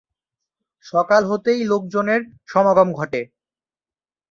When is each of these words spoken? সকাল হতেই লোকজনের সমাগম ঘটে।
সকাল 0.85 1.21
হতেই 1.25 1.61
লোকজনের 1.63 2.21
সমাগম 2.47 2.89
ঘটে। 2.93 3.21